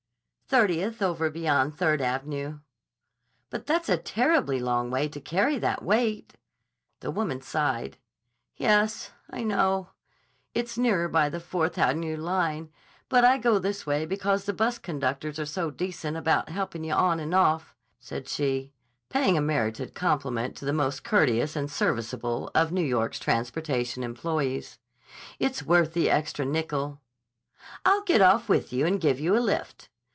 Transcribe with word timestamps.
"Thirtieth 0.51 1.01
over 1.01 1.29
beyond 1.29 1.75
Third 1.77 2.01
Av'nyeh." 2.01 2.59
"But 3.49 3.65
that's 3.65 3.87
a 3.87 3.95
terribly 3.95 4.59
long 4.59 4.91
way 4.91 5.07
to 5.07 5.21
carry 5.21 5.57
that 5.57 5.81
weight." 5.81 6.35
The 6.99 7.09
woman 7.09 7.39
sighed. 7.39 7.95
"Yes, 8.57 9.11
I 9.29 9.43
know. 9.45 9.91
It's 10.53 10.77
nearer 10.77 11.07
by 11.07 11.29
the 11.29 11.39
Fourth 11.39 11.77
Av'nyeh 11.77 12.17
line, 12.17 12.69
but 13.07 13.23
I 13.23 13.37
go 13.37 13.59
this 13.59 13.85
way 13.85 14.05
because 14.05 14.43
the 14.43 14.51
bus 14.51 14.77
conductors 14.77 15.39
are 15.39 15.45
so 15.45 15.71
decent 15.71 16.17
about 16.17 16.49
helpin' 16.49 16.83
you 16.83 16.95
on 16.95 17.21
and 17.21 17.33
off," 17.33 17.73
said 18.01 18.27
she, 18.27 18.73
paying 19.07 19.37
a 19.37 19.41
merited 19.41 19.95
compliment 19.95 20.57
to 20.57 20.65
the 20.65 20.73
most 20.73 21.05
courteous 21.05 21.55
and 21.55 21.71
serviceable 21.71 22.51
of 22.53 22.73
New 22.73 22.83
York's 22.83 23.19
transportation 23.19 24.03
employees. 24.03 24.79
"It's 25.39 25.63
worth 25.63 25.93
the 25.93 26.09
extra 26.09 26.43
nickel." 26.43 26.99
"I'll 27.85 28.01
get 28.03 28.21
off 28.21 28.49
with 28.49 28.73
you 28.73 28.85
and 28.85 28.99
give 28.99 29.17
you 29.17 29.37
a 29.37 29.39
lift." 29.39 29.87